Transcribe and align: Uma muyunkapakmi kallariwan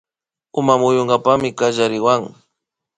Uma 0.59 0.73
muyunkapakmi 0.81 1.49
kallariwan 1.59 2.21